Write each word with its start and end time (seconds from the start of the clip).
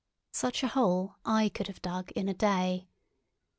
Such 0.31 0.63
a 0.63 0.69
hole 0.69 1.17
I 1.25 1.49
could 1.49 1.67
have 1.67 1.79
dug 1.83 2.09
in 2.13 2.27
a 2.27 2.33
day. 2.33 2.87